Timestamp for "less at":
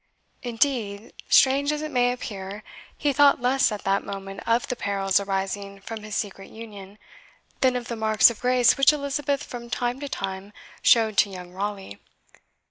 3.39-3.83